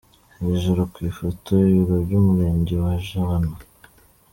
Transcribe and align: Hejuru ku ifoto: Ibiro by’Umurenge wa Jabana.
Hejuru 0.43 0.81
ku 0.91 0.97
ifoto: 1.09 1.51
Ibiro 1.67 1.95
by’Umurenge 2.05 2.75
wa 2.83 2.93
Jabana. 3.05 3.55